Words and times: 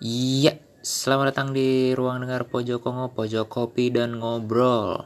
Iya, 0.00 0.56
selamat 0.80 1.36
datang 1.36 1.52
di 1.52 1.92
ruang 1.92 2.24
dengar 2.24 2.48
pojok 2.48 2.80
kongo, 2.80 3.12
pojok 3.12 3.52
kopi 3.52 3.92
dan 3.92 4.16
ngobrol. 4.16 5.04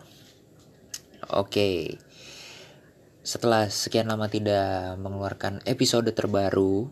Oke, 1.34 1.98
setelah 3.26 3.66
sekian 3.66 4.06
lama 4.06 4.30
tidak 4.30 4.94
mengeluarkan 5.02 5.66
episode 5.66 6.06
terbaru 6.14 6.86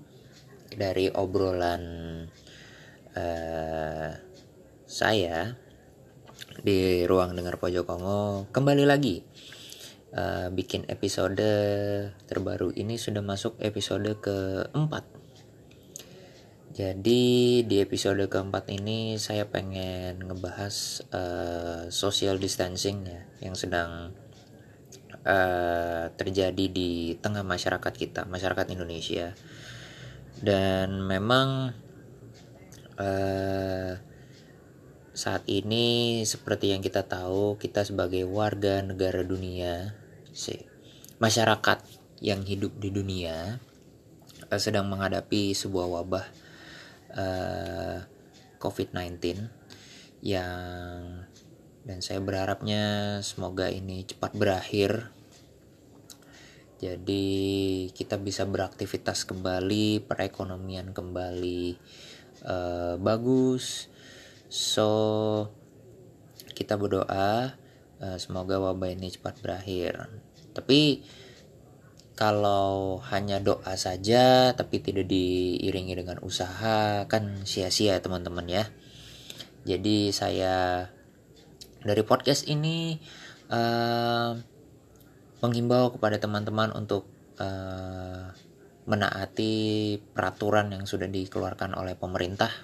dari 0.75 1.15
obrolan 1.15 1.83
uh, 3.15 4.11
saya 4.83 5.55
di 6.59 7.07
ruang 7.07 7.39
dengar 7.39 7.63
pojok 7.63 7.87
kongo, 7.87 8.51
kembali 8.51 8.83
lagi 8.83 9.23
uh, 10.19 10.51
bikin 10.51 10.91
episode 10.91 11.39
terbaru 12.27 12.75
ini 12.75 12.99
sudah 12.99 13.23
masuk 13.23 13.55
episode 13.63 14.19
keempat 14.19 15.22
jadi 16.73 17.25
di 17.69 17.77
episode 17.85 18.25
keempat 18.33 18.73
ini 18.73 19.21
saya 19.21 19.45
pengen 19.45 20.25
ngebahas 20.25 21.05
uh, 21.13 21.83
social 21.93 22.41
distancing 22.41 23.05
ya 23.05 23.29
yang 23.45 23.53
sedang 23.53 24.17
uh, 25.21 26.09
terjadi 26.17 26.65
di 26.73 27.21
tengah 27.21 27.45
masyarakat 27.45 27.93
kita, 27.93 28.25
masyarakat 28.25 28.73
Indonesia. 28.73 29.37
Dan 30.41 31.05
memang 31.05 31.77
uh, 32.97 33.93
saat 35.13 35.45
ini 35.53 36.25
seperti 36.25 36.73
yang 36.73 36.81
kita 36.81 37.05
tahu, 37.05 37.61
kita 37.61 37.85
sebagai 37.85 38.25
warga 38.25 38.81
negara 38.81 39.21
dunia, 39.21 39.93
sih 40.33 40.65
masyarakat 41.21 41.85
yang 42.25 42.41
hidup 42.49 42.73
di 42.81 42.89
dunia 42.89 43.61
sedang 44.57 44.89
menghadapi 44.89 45.53
sebuah 45.53 46.01
wabah 46.01 46.42
uh, 47.17 48.05
COVID-19 48.59 49.49
yang 50.23 51.27
dan 51.83 51.99
saya 51.99 52.23
berharapnya 52.23 53.19
semoga 53.27 53.67
ini 53.67 54.07
cepat 54.07 54.39
berakhir. 54.39 55.11
Jadi 56.79 57.87
kita 57.95 58.19
bisa 58.19 58.47
beraktivitas 58.47 59.27
kembali, 59.27 60.03
perekonomian 60.07 60.95
kembali 60.95 61.79
uh, 62.47 62.95
bagus. 63.03 63.91
So 64.47 64.91
kita 66.55 66.79
berdoa 66.79 67.55
uh, 67.99 68.19
semoga 68.19 68.63
wabah 68.63 68.95
ini 68.95 69.11
cepat 69.11 69.43
berakhir. 69.43 70.07
Tapi 70.55 71.03
kalau 72.23 73.03
hanya 73.11 73.43
doa 73.43 73.75
saja 73.75 74.55
tapi 74.55 74.79
tidak 74.79 75.11
diiringi 75.11 75.99
dengan 75.99 76.23
usaha 76.23 77.03
kan 77.11 77.43
sia-sia 77.43 77.99
teman-teman 77.99 78.47
ya. 78.47 78.71
Jadi 79.67 80.15
saya 80.15 80.87
dari 81.83 82.03
podcast 82.07 82.47
ini 82.47 82.95
uh, 83.51 84.39
menghimbau 85.43 85.99
kepada 85.99 86.23
teman-teman 86.23 86.71
untuk 86.79 87.11
uh, 87.43 88.31
menaati 88.87 89.99
peraturan 90.15 90.71
yang 90.71 90.87
sudah 90.87 91.11
dikeluarkan 91.11 91.75
oleh 91.75 91.99
pemerintah. 91.99 92.55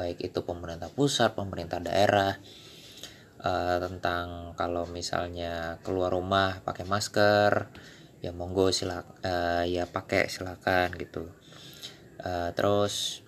Baik 0.00 0.32
itu 0.32 0.48
pemerintah 0.48 0.88
pusat 0.88 1.36
pemerintah 1.36 1.76
daerah 1.76 2.40
uh, 3.44 3.76
tentang 3.84 4.56
kalau 4.56 4.88
misalnya 4.88 5.76
keluar 5.84 6.16
rumah 6.16 6.64
pakai 6.64 6.88
masker 6.88 7.68
ya 8.22 8.30
monggo 8.30 8.70
silak 8.70 9.18
uh, 9.26 9.66
ya 9.66 9.84
pakai 9.90 10.30
silakan 10.30 10.94
gitu. 10.94 11.26
Uh, 12.22 12.54
terus 12.54 13.26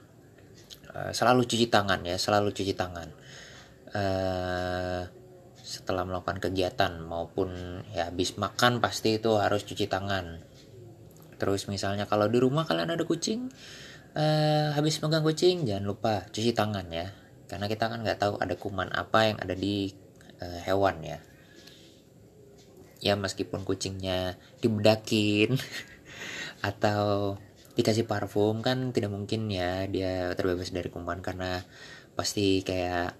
uh, 0.95 1.11
selalu 1.11 1.51
cuci 1.51 1.67
tangan 1.67 2.07
ya 2.07 2.15
selalu 2.15 2.55
cuci 2.55 2.73
tangan. 2.79 3.11
Uh, 3.91 5.03
setelah 5.65 6.07
melakukan 6.07 6.39
kegiatan 6.39 7.03
maupun 7.03 7.83
ya 7.91 8.07
habis 8.07 8.39
makan 8.39 8.79
pasti 8.79 9.19
itu 9.19 9.35
harus 9.35 9.67
cuci 9.67 9.91
tangan. 9.91 10.39
Terus 11.43 11.67
misalnya 11.67 12.07
kalau 12.07 12.31
di 12.31 12.39
rumah 12.39 12.63
kalian 12.63 12.95
ada 12.95 13.03
kucing 13.03 13.51
uh, 14.15 14.71
habis 14.79 15.03
megang 15.03 15.27
kucing 15.27 15.67
jangan 15.67 15.85
lupa 15.91 16.15
cuci 16.31 16.55
tangan 16.55 16.87
ya. 16.95 17.11
Karena 17.51 17.67
kita 17.67 17.91
kan 17.91 18.07
nggak 18.07 18.23
tahu 18.23 18.35
ada 18.39 18.55
kuman 18.55 18.95
apa 18.95 19.27
yang 19.27 19.39
ada 19.43 19.59
di 19.59 19.91
uh, 20.39 20.63
hewan 20.63 21.03
ya 21.03 21.19
ya 23.05 23.15
meskipun 23.21 23.69
kucingnya 23.69 24.41
dibedakin 24.65 25.61
atau 26.69 27.37
dikasih 27.77 28.09
parfum 28.09 28.65
kan 28.65 28.97
tidak 28.97 29.13
mungkin 29.13 29.53
ya 29.53 29.85
dia 29.91 30.33
terbebas 30.33 30.73
dari 30.73 30.89
kuman 30.89 31.21
karena 31.21 31.61
pasti 32.17 32.65
kayak 32.65 33.19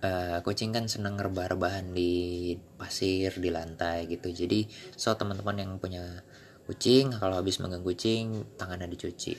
uh, 0.00 0.38
kucing 0.46 0.70
kan 0.70 0.86
seneng 0.86 1.18
rebah-rebahan 1.18 1.92
di 1.92 2.54
pasir 2.78 3.36
di 3.36 3.50
lantai 3.52 4.06
gitu. 4.08 4.30
Jadi 4.30 4.64
so 4.96 5.12
teman-teman 5.18 5.60
yang 5.60 5.72
punya 5.76 6.24
kucing 6.64 7.10
kalau 7.18 7.42
habis 7.42 7.58
megang 7.58 7.82
kucing 7.82 8.46
tangannya 8.54 8.88
dicuci. 8.88 9.34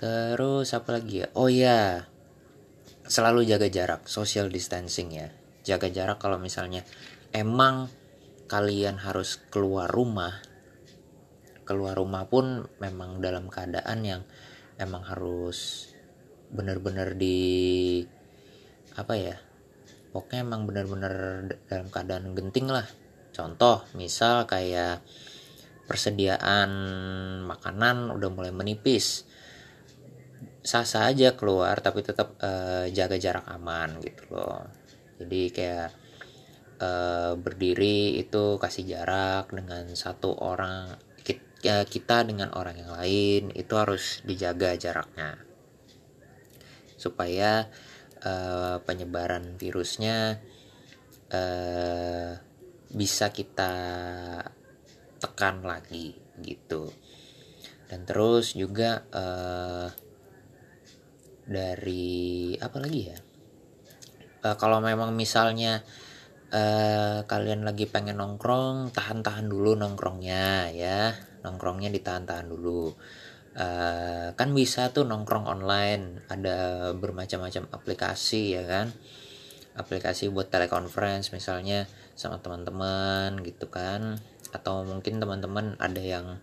Terus 0.00 0.74
apa 0.74 0.98
lagi 0.98 1.22
ya? 1.22 1.28
Oh 1.36 1.52
ya 1.52 2.08
selalu 3.04 3.44
jaga 3.44 3.68
jarak 3.68 4.08
social 4.08 4.48
distancing 4.48 5.12
ya. 5.12 5.28
Jaga 5.64 5.92
jarak 5.92 6.18
kalau 6.20 6.40
misalnya 6.40 6.84
emang 7.32 7.88
kalian 8.46 9.00
harus 9.00 9.40
keluar 9.48 9.88
rumah 9.88 10.40
keluar 11.64 11.96
rumah 11.96 12.28
pun 12.28 12.68
memang 12.78 13.18
dalam 13.24 13.48
keadaan 13.48 14.04
yang 14.04 14.22
emang 14.76 15.02
harus 15.02 15.90
benar-benar 16.52 17.16
di 17.16 18.04
apa 18.94 19.16
ya 19.16 19.36
pokoknya 20.14 20.46
emang 20.46 20.62
benar-benar 20.70 21.14
dalam 21.66 21.88
keadaan 21.90 22.38
genting 22.38 22.70
lah. 22.70 22.86
Contoh 23.34 23.82
misal 23.98 24.46
kayak 24.46 25.02
persediaan 25.90 26.70
makanan 27.42 28.14
udah 28.14 28.30
mulai 28.30 28.54
menipis 28.54 29.26
sah-sah 30.64 31.12
aja 31.12 31.34
keluar 31.36 31.76
tapi 31.82 32.00
tetap 32.00 32.38
uh, 32.40 32.86
jaga 32.94 33.18
jarak 33.18 33.44
aman 33.50 33.98
gitu 34.00 34.22
loh. 34.30 34.62
Jadi 35.18 35.50
kayak 35.50 35.90
uh, 36.78 37.34
berdiri 37.38 38.18
itu 38.18 38.56
kasih 38.58 38.84
jarak 38.86 39.50
dengan 39.52 39.90
satu 39.94 40.34
orang 40.38 40.96
ya, 41.64 41.88
kita 41.88 42.28
dengan 42.28 42.52
orang 42.52 42.76
yang 42.76 42.92
lain 42.92 43.42
itu 43.56 43.72
harus 43.74 44.20
dijaga 44.28 44.76
jaraknya. 44.76 45.40
Supaya 47.00 47.72
uh, 48.20 48.84
penyebaran 48.84 49.56
virusnya 49.56 50.44
uh, 51.32 52.30
bisa 52.92 53.32
kita 53.32 53.74
tekan 55.18 55.64
lagi 55.64 56.20
gitu. 56.44 56.92
Dan 57.88 58.04
terus 58.04 58.52
juga 58.52 59.08
uh, 59.08 59.88
dari 61.48 62.52
apa 62.60 62.76
lagi 62.76 63.00
ya? 63.08 63.18
Uh, 64.44 64.56
kalau 64.60 64.84
memang 64.84 65.16
misalnya 65.16 65.80
uh, 66.54 67.18
kalian 67.26 67.66
lagi 67.66 67.90
pengen 67.90 68.22
nongkrong 68.22 68.94
tahan-tahan 68.94 69.50
dulu 69.50 69.74
nongkrongnya 69.74 70.70
ya. 70.70 71.12
Nongkrongnya 71.42 71.90
ditahan-tahan 71.90 72.46
dulu. 72.48 72.94
Uh, 73.54 74.34
kan 74.34 74.50
bisa 74.54 74.94
tuh 74.94 75.04
nongkrong 75.04 75.50
online. 75.50 76.22
Ada 76.30 76.90
bermacam-macam 76.94 77.74
aplikasi 77.74 78.54
ya 78.54 78.64
kan? 78.64 78.94
Aplikasi 79.74 80.30
buat 80.30 80.54
telekonferensi 80.54 81.34
misalnya 81.34 81.90
sama 82.14 82.38
teman-teman 82.38 83.42
gitu 83.42 83.66
kan? 83.68 84.22
Atau 84.54 84.86
mungkin 84.86 85.18
teman-teman 85.18 85.74
ada 85.82 85.98
yang 85.98 86.38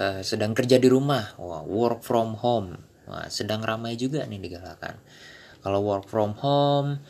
uh, 0.00 0.20
sedang 0.24 0.56
kerja 0.56 0.80
di 0.80 0.88
rumah. 0.88 1.36
Wah 1.36 1.62
work 1.62 2.00
from 2.00 2.40
home. 2.40 2.80
Wah 3.04 3.28
sedang 3.28 3.60
ramai 3.60 4.00
juga 4.00 4.24
nih 4.24 4.40
digalakan. 4.40 4.96
Kalau 5.60 5.84
work 5.84 6.08
from 6.08 6.32
home 6.40 7.04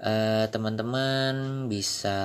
eh, 0.00 0.46
teman-teman 0.48 1.66
bisa 1.68 2.18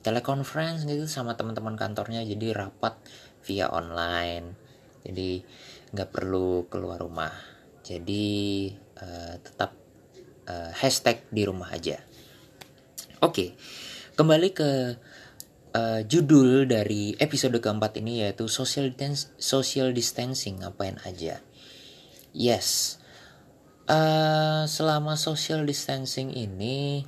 telekonferensi 0.00 0.88
gitu 0.88 1.04
sama 1.04 1.36
teman-teman 1.36 1.76
kantornya 1.76 2.24
jadi 2.24 2.56
rapat 2.56 2.96
via 3.44 3.68
online. 3.68 4.56
Jadi 5.04 5.42
nggak 5.92 6.10
perlu 6.12 6.70
keluar 6.70 7.00
rumah. 7.02 7.32
Jadi 7.80 8.68
uh, 9.00 9.34
tetap 9.40 9.74
uh, 10.46 10.70
hashtag 10.76 11.26
di 11.32 11.42
rumah 11.42 11.72
aja. 11.74 11.98
Oke 13.20 13.56
kembali 14.14 14.48
ke 14.52 14.70
uh, 15.72 16.00
judul 16.04 16.68
dari 16.68 17.16
episode 17.16 17.56
keempat 17.56 17.96
ini 17.98 18.20
yaitu 18.24 18.46
social 18.46 18.92
distance 18.92 19.32
social 19.40 19.90
distancing. 19.90 20.60
Ngapain 20.62 21.00
aja? 21.08 21.40
Yes 22.30 22.99
uh, 23.90 24.62
selama 24.70 25.18
social 25.18 25.66
distancing 25.66 26.30
ini 26.30 27.02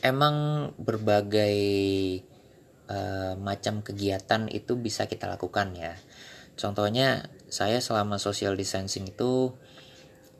emang 0.00 0.70
berbagai 0.78 1.58
uh, 2.86 3.34
macam 3.40 3.82
kegiatan 3.82 4.46
itu 4.52 4.78
bisa 4.78 5.10
kita 5.10 5.26
lakukan 5.26 5.74
ya. 5.74 5.98
Contohnya 6.54 7.26
saya 7.50 7.82
selama 7.82 8.22
social 8.22 8.54
distancing 8.54 9.10
itu 9.10 9.50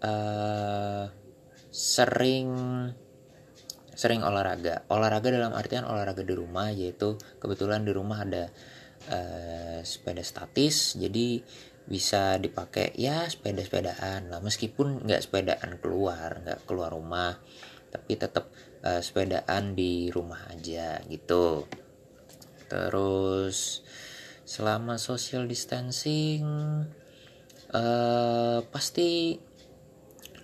uh, 0.07 1.11
sering 1.75 2.51
sering 3.95 4.27
olahraga 4.27 4.83
olahraga 4.91 5.31
dalam 5.31 5.55
artian 5.55 5.87
olahraga 5.87 6.27
di 6.27 6.35
rumah 6.35 6.71
yaitu 6.75 7.15
kebetulan 7.39 7.87
di 7.87 7.95
rumah 7.95 8.27
ada 8.27 8.51
uh, 9.11 9.79
sepeda 9.87 10.23
statis 10.23 10.99
jadi 10.99 11.43
bisa 11.85 12.41
dipakai 12.41 12.97
ya 12.97 13.29
sepeda-sepedaan. 13.29 14.33
Lah 14.33 14.41
meskipun 14.41 15.05
nggak 15.05 15.23
sepedaan 15.25 15.77
keluar 15.81 16.41
nggak 16.41 16.65
keluar 16.65 16.93
rumah 16.93 17.37
tapi 17.95 18.19
tetap 18.19 18.51
uh, 18.83 18.99
sepedaan 18.99 19.79
di 19.79 20.11
rumah 20.11 20.51
aja 20.51 20.99
gitu. 21.07 21.69
Terus 22.67 23.85
selama 24.45 25.01
social 25.01 25.49
distancing 25.49 26.45
uh, 27.73 28.59
pasti 28.69 29.39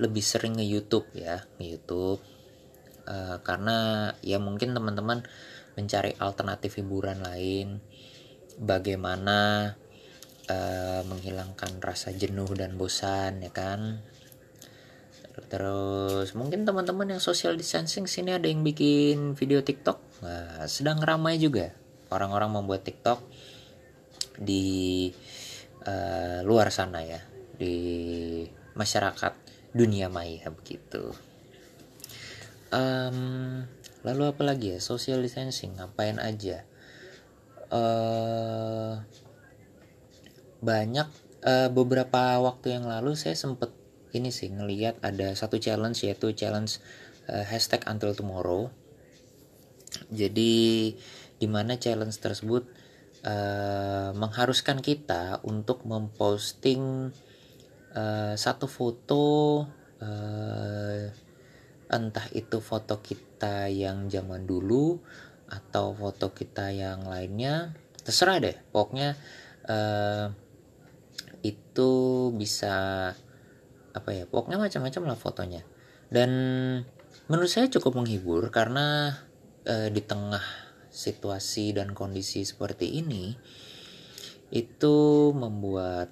lebih 0.00 0.24
sering 0.24 0.56
nge 0.56 0.66
YouTube 0.66 1.08
ya 1.12 1.44
nge 1.60 1.66
YouTube 1.68 2.20
uh, 3.04 3.36
karena 3.44 4.08
ya 4.24 4.40
mungkin 4.40 4.72
teman-teman 4.72 5.26
mencari 5.74 6.14
alternatif 6.20 6.78
hiburan 6.78 7.24
lain. 7.24 7.80
Bagaimana 8.60 9.72
uh, 10.50 11.06
menghilangkan 11.06 11.78
rasa 11.78 12.10
jenuh 12.10 12.50
dan 12.58 12.74
bosan 12.74 13.46
ya 13.46 13.54
kan? 13.54 14.02
Terus 15.46 16.34
mungkin 16.34 16.66
teman-teman 16.66 17.16
yang 17.16 17.22
social 17.22 17.54
distancing 17.54 18.10
sini 18.10 18.34
ada 18.34 18.50
yang 18.50 18.66
bikin 18.66 19.38
video 19.38 19.62
TikTok. 19.62 19.98
Nah, 20.26 20.66
sedang 20.66 20.98
ramai 20.98 21.38
juga 21.38 21.70
orang-orang 22.10 22.60
membuat 22.60 22.82
TikTok 22.82 23.22
di 24.36 25.08
uh, 25.86 26.42
luar 26.42 26.68
sana 26.74 27.00
ya 27.06 27.20
di 27.56 28.42
masyarakat 28.74 29.32
dunia 29.70 30.10
maya 30.10 30.50
begitu. 30.50 31.14
Um, 32.70 33.66
lalu 34.06 34.22
apa 34.30 34.42
lagi 34.46 34.76
ya? 34.76 34.78
Social 34.78 35.22
distancing 35.22 35.78
ngapain 35.78 36.18
aja? 36.22 36.62
Uh, 37.70 38.98
banyak 40.60 41.08
uh, 41.44 41.68
beberapa 41.72 42.40
waktu 42.40 42.80
yang 42.80 42.86
lalu 42.88 43.16
saya 43.16 43.36
sempet 43.36 43.72
ini 44.12 44.34
sih 44.34 44.50
ngelihat 44.50 44.98
ada 45.00 45.32
satu 45.32 45.56
challenge 45.56 46.02
yaitu 46.04 46.34
challenge 46.34 46.82
uh, 47.30 47.44
hashtag 47.46 47.84
until 47.86 48.12
tomorrow. 48.12 48.68
Jadi 50.10 50.94
di 51.40 51.46
mana 51.48 51.80
challenge 51.80 52.18
tersebut 52.20 52.68
uh, 53.26 54.10
mengharuskan 54.14 54.84
kita 54.84 55.40
untuk 55.46 55.82
memposting 55.88 57.10
uh, 57.96 58.34
satu 58.36 58.66
foto 58.68 59.24
uh, 60.02 61.04
entah 61.90 62.26
itu 62.30 62.62
foto 62.62 63.02
kita 63.02 63.66
yang 63.66 64.06
zaman 64.06 64.46
dulu 64.46 65.02
atau 65.50 65.90
foto 65.98 66.30
kita 66.30 66.70
yang 66.70 67.06
lainnya. 67.06 67.74
Terserah 68.00 68.38
deh 68.38 68.56
pokoknya 68.70 69.18
uh, 69.66 70.30
itu 71.40 71.90
bisa 72.36 72.74
apa 73.90 74.10
ya 74.14 74.24
pokoknya 74.28 74.60
macam-macam 74.60 75.02
lah 75.10 75.18
fotonya. 75.18 75.62
Dan 76.10 76.30
menurut 77.30 77.50
saya 77.50 77.70
cukup 77.70 78.02
menghibur 78.02 78.50
karena 78.50 79.18
e, 79.62 79.90
di 79.90 80.02
tengah 80.02 80.42
situasi 80.90 81.78
dan 81.78 81.94
kondisi 81.94 82.42
seperti 82.42 82.98
ini 82.98 83.34
itu 84.50 85.30
membuat 85.30 86.10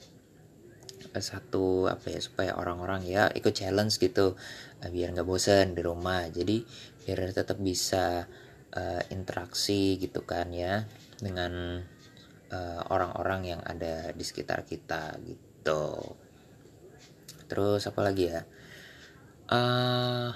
e, 1.11 1.19
satu 1.19 1.91
apa 1.91 2.15
ya 2.15 2.21
supaya 2.23 2.55
orang-orang 2.55 3.03
ya 3.07 3.27
ikut 3.35 3.55
challenge 3.55 3.99
gitu 3.99 4.39
e, 4.79 4.85
biar 4.91 5.15
nggak 5.15 5.27
bosen 5.27 5.75
di 5.75 5.83
rumah. 5.83 6.27
Jadi 6.31 6.63
biar 7.03 7.35
tetap 7.35 7.59
bisa 7.59 8.27
e, 8.71 8.83
interaksi 9.11 9.99
gitu 9.99 10.23
kan 10.23 10.55
ya 10.55 10.87
dengan 11.19 11.83
orang-orang 12.89 13.41
uh, 13.45 13.49
yang 13.57 13.61
ada 13.65 14.13
di 14.17 14.25
sekitar 14.25 14.65
kita 14.65 15.17
gitu. 15.25 16.17
Terus 17.49 17.85
apa 17.89 18.01
lagi 18.05 18.25
ya? 18.29 18.43
Uh, 19.49 20.33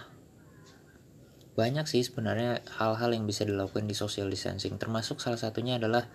banyak 1.53 1.85
sih 1.85 2.01
sebenarnya 2.01 2.65
hal-hal 2.81 3.13
yang 3.13 3.29
bisa 3.29 3.45
dilakukan 3.45 3.85
di 3.85 3.93
social 3.93 4.33
distancing. 4.33 4.81
Termasuk 4.81 5.21
salah 5.21 5.37
satunya 5.37 5.77
adalah 5.77 6.09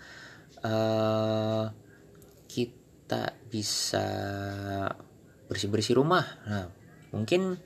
uh, 0.66 1.70
kita 2.50 3.38
bisa 3.50 4.08
bersih-bersih 5.46 5.98
rumah. 5.98 6.26
Nah 6.50 6.66
mungkin 7.14 7.62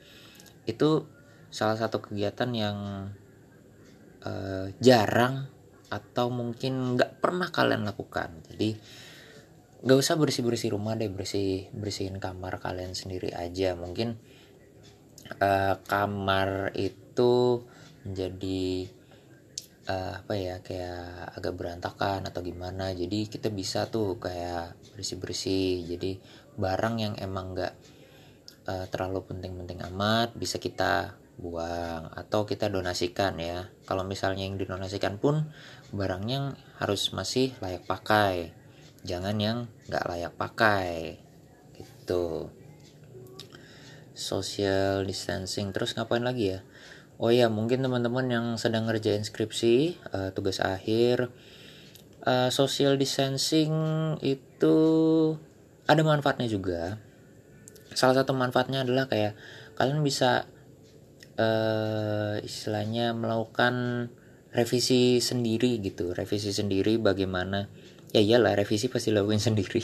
itu 0.68 1.08
salah 1.52 1.76
satu 1.76 2.04
kegiatan 2.04 2.52
yang 2.52 2.78
uh, 4.24 4.68
jarang 4.80 5.48
atau 5.92 6.32
mungkin 6.32 6.96
nggak 6.96 7.20
pernah 7.20 7.52
kalian 7.52 7.84
lakukan. 7.84 8.32
Jadi 8.48 8.80
gak 9.82 9.98
usah 9.98 10.16
bersih 10.16 10.46
bersih 10.46 10.78
rumah 10.78 10.94
deh 10.94 11.10
bersih 11.10 11.68
bersihin 11.76 12.18
kamar 12.24 12.64
kalian 12.64 12.96
sendiri 12.96 13.36
aja. 13.36 13.76
Mungkin 13.76 14.16
uh, 15.44 15.76
kamar 15.84 16.72
itu 16.80 17.68
menjadi 18.08 18.88
uh, 19.92 20.24
apa 20.24 20.34
ya 20.40 20.56
kayak 20.64 21.36
agak 21.36 21.54
berantakan 21.60 22.24
atau 22.24 22.40
gimana. 22.40 22.96
Jadi 22.96 23.28
kita 23.28 23.52
bisa 23.52 23.92
tuh 23.92 24.16
kayak 24.16 24.80
bersih 24.96 25.20
bersih 25.20 25.84
jadi 25.84 26.16
barang 26.56 26.96
yang 27.04 27.14
emang 27.20 27.52
nggak 27.52 27.74
uh, 28.68 28.86
terlalu 28.88 29.28
penting-penting 29.28 29.84
amat 29.92 30.36
bisa 30.38 30.56
kita 30.56 31.21
buang 31.42 32.14
atau 32.14 32.46
kita 32.46 32.70
donasikan 32.70 33.36
ya. 33.42 33.74
Kalau 33.90 34.06
misalnya 34.06 34.46
yang 34.46 34.62
didonasikan 34.62 35.18
pun 35.18 35.50
barangnya 35.90 36.56
harus 36.78 37.10
masih 37.12 37.58
layak 37.60 37.84
pakai. 37.90 38.54
Jangan 39.02 39.36
yang 39.42 39.58
nggak 39.90 40.06
layak 40.06 40.34
pakai. 40.38 41.18
Gitu. 41.74 42.48
Social 44.14 45.02
distancing. 45.04 45.74
Terus 45.74 45.98
ngapain 45.98 46.22
lagi 46.22 46.56
ya? 46.56 46.60
Oh 47.22 47.34
ya 47.34 47.50
mungkin 47.50 47.82
teman-teman 47.82 48.26
yang 48.30 48.46
sedang 48.58 48.90
ngerjain 48.90 49.22
skripsi 49.22 49.98
uh, 50.10 50.30
tugas 50.34 50.58
akhir 50.58 51.30
uh, 52.26 52.50
social 52.50 52.98
distancing 52.98 53.74
itu 54.26 54.78
ada 55.86 56.02
manfaatnya 56.02 56.50
juga. 56.50 56.98
Salah 57.94 58.24
satu 58.24 58.32
manfaatnya 58.34 58.82
adalah 58.86 59.06
kayak 59.06 59.36
kalian 59.76 60.02
bisa 60.06 60.48
uh, 61.38 62.36
istilahnya 62.42 63.14
melakukan 63.16 64.08
revisi 64.52 65.24
sendiri 65.24 65.80
gitu. 65.80 66.12
Revisi 66.12 66.52
sendiri 66.52 67.00
bagaimana? 67.00 67.72
Ya 68.12 68.20
iyalah 68.20 68.60
revisi 68.60 68.92
pasti 68.92 69.16
lakuin 69.16 69.40
sendiri. 69.48 69.84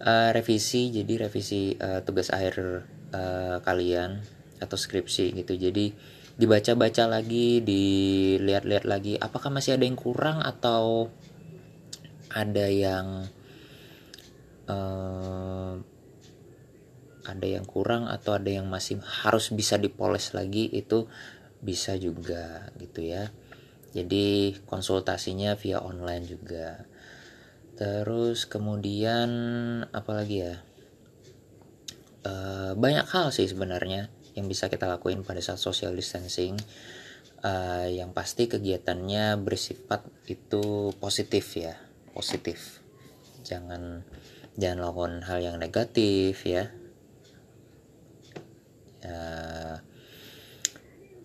Uh, 0.00 0.32
revisi 0.32 0.88
jadi 0.94 1.28
revisi 1.28 1.76
uh, 1.76 2.00
tugas 2.06 2.32
akhir 2.32 2.86
uh, 3.12 3.58
kalian 3.64 4.22
atau 4.62 4.76
skripsi 4.76 5.34
gitu. 5.34 5.56
Jadi 5.58 5.92
dibaca-baca 6.40 7.04
lagi 7.04 7.60
dilihat-lihat 7.60 8.88
lagi 8.88 9.20
apakah 9.20 9.52
masih 9.52 9.76
ada 9.76 9.84
yang 9.84 9.98
kurang 9.98 10.40
atau 10.40 11.12
ada 12.32 12.66
yang 12.70 13.28
uh, 14.70 15.82
ada 17.28 17.44
yang 17.44 17.68
kurang 17.68 18.08
atau 18.08 18.36
ada 18.36 18.48
yang 18.48 18.68
masih 18.68 19.00
harus 19.00 19.52
bisa 19.52 19.76
dipoles 19.76 20.32
lagi 20.32 20.68
itu 20.72 21.08
bisa 21.60 21.96
juga 22.00 22.72
gitu 22.80 23.04
ya. 23.04 23.28
Jadi 23.90 24.56
konsultasinya 24.64 25.58
via 25.58 25.82
online 25.82 26.24
juga. 26.24 26.86
Terus 27.76 28.46
kemudian 28.46 29.30
apalagi 29.90 30.36
ya? 30.46 30.54
E, 32.24 32.32
banyak 32.76 33.06
hal 33.10 33.34
sih 33.34 33.48
sebenarnya 33.50 34.08
yang 34.38 34.46
bisa 34.46 34.70
kita 34.70 34.86
lakuin 34.86 35.26
pada 35.26 35.42
saat 35.42 35.58
social 35.58 35.92
distancing. 35.92 36.56
E, 37.42 37.52
yang 37.98 38.14
pasti 38.14 38.46
kegiatannya 38.46 39.36
bersifat 39.42 40.06
itu 40.30 40.94
positif 40.96 41.58
ya 41.58 41.76
positif. 42.14 42.80
Jangan 43.42 44.06
jangan 44.54 44.78
lakukan 44.86 45.14
hal 45.26 45.38
yang 45.42 45.56
negatif 45.58 46.46
ya 46.46 46.68
ya 46.68 46.79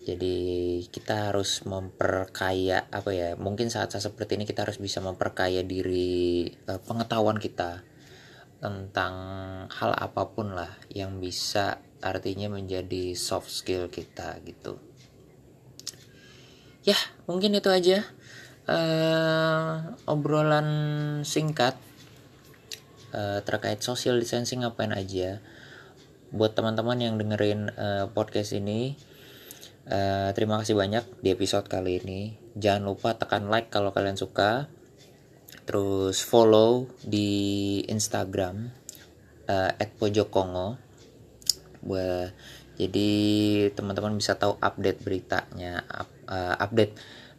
jadi 0.06 0.38
kita 0.86 1.34
harus 1.34 1.66
memperkaya 1.66 2.86
apa 2.94 3.10
ya 3.10 3.34
mungkin 3.34 3.74
saat-saat 3.74 4.06
seperti 4.06 4.38
ini 4.38 4.46
kita 4.46 4.62
harus 4.62 4.78
bisa 4.78 5.02
memperkaya 5.02 5.66
diri 5.66 6.46
uh, 6.70 6.78
pengetahuan 6.78 7.42
kita 7.42 7.82
tentang 8.62 9.14
hal 9.66 9.92
apa 9.98 10.30
pun 10.30 10.54
lah 10.54 10.70
yang 10.94 11.18
bisa 11.18 11.82
artinya 11.98 12.46
menjadi 12.46 13.18
soft 13.18 13.50
skill 13.50 13.90
kita 13.90 14.38
gitu. 14.46 14.78
Ya 16.86 16.94
mungkin 17.26 17.58
itu 17.58 17.66
aja 17.66 18.06
uh, 18.70 19.98
obrolan 20.06 20.68
singkat 21.26 21.74
uh, 23.10 23.42
terkait 23.42 23.82
social 23.82 24.22
distancing 24.22 24.62
ngapain 24.62 24.94
aja. 24.94 25.42
Buat 26.30 26.54
teman-teman 26.54 27.02
yang 27.02 27.18
dengerin 27.18 27.74
uh, 27.74 28.06
podcast 28.14 28.54
ini 28.54 28.94
uh, 29.90 30.30
terima 30.34 30.62
kasih 30.62 30.78
banyak 30.78 31.04
di 31.22 31.34
episode 31.34 31.66
kali 31.66 32.02
ini. 32.02 32.20
Jangan 32.58 32.82
lupa 32.86 33.14
tekan 33.18 33.50
like 33.50 33.70
kalau 33.70 33.90
kalian 33.90 34.18
suka. 34.18 34.70
Terus 35.66 36.22
follow 36.22 36.86
di 37.02 37.82
Instagram 37.90 38.70
uh, 39.50 39.70
@pojokongo. 39.98 40.78
Buat 41.82 42.34
jadi 42.76 43.10
teman-teman 43.72 44.14
bisa 44.20 44.36
tahu 44.36 44.60
update 44.60 45.00
beritanya 45.00 45.82
up, 45.88 46.10
uh, 46.28 46.54
update 46.60 46.94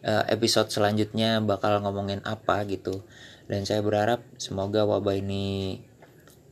episode 0.07 0.71
selanjutnya 0.71 1.43
bakal 1.43 1.83
ngomongin 1.83 2.23
apa 2.23 2.63
gitu. 2.63 3.03
Dan 3.47 3.67
saya 3.67 3.83
berharap 3.83 4.23
semoga 4.39 4.87
wabah 4.87 5.19
ini 5.19 5.83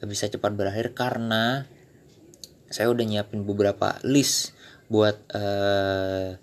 bisa 0.03 0.27
cepat 0.27 0.51
berakhir 0.53 0.91
karena 0.91 1.63
saya 2.67 2.91
udah 2.91 3.05
nyiapin 3.07 3.47
beberapa 3.47 3.95
list 4.03 4.54
buat 4.87 5.17
uh, 5.33 6.37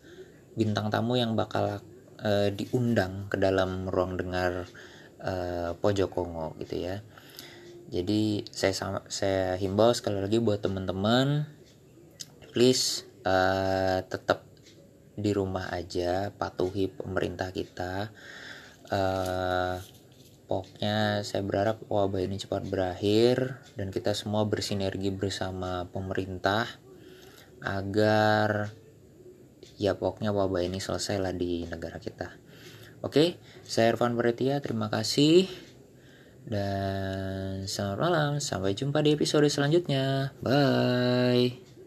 bintang 0.59 0.91
tamu 0.93 1.17
yang 1.17 1.39
bakal 1.39 1.81
uh, 2.23 2.49
diundang 2.53 3.31
ke 3.31 3.37
dalam 3.39 3.87
ruang 3.89 4.19
dengar 4.19 4.67
uh, 5.23 5.75
pojok 5.79 6.11
Kongo 6.11 6.55
gitu 6.59 6.83
ya. 6.83 7.01
Jadi 7.93 8.49
saya 8.49 9.05
saya 9.13 9.61
himbau 9.61 9.93
sekali 9.93 10.17
lagi 10.25 10.41
buat 10.41 10.65
teman-teman 10.65 11.45
please 12.57 13.05
uh, 13.25 14.01
tetap 14.09 14.45
di 15.13 15.31
rumah 15.33 15.69
aja 15.73 16.33
patuhi 16.33 16.89
pemerintah 16.89 17.53
kita. 17.53 18.13
Uh, 18.93 19.81
pokoknya 20.49 21.25
saya 21.25 21.41
berharap 21.41 21.81
wabah 21.89 22.21
ini 22.21 22.37
cepat 22.37 22.69
berakhir 22.69 23.61
dan 23.77 23.89
kita 23.89 24.13
semua 24.13 24.45
bersinergi 24.45 25.09
bersama 25.09 25.89
pemerintah 25.89 26.69
agar 27.63 28.75
ya 29.79 29.99
pokoknya 29.99 30.31
wabah 30.31 30.63
ini 30.63 30.79
selesai 30.79 31.19
lah 31.19 31.35
di 31.35 31.67
negara 31.67 31.99
kita. 31.99 32.35
Oke 33.03 33.39
saya 33.67 33.95
Irfan 33.95 34.15
Beretia 34.15 34.63
terima 34.63 34.91
kasih. 34.93 35.47
Dan 36.43 37.71
selamat 37.71 37.99
malam 38.03 38.31
sampai 38.43 38.75
jumpa 38.75 38.99
di 38.99 39.15
episode 39.15 39.47
selanjutnya. 39.47 40.35
Bye 40.43 41.72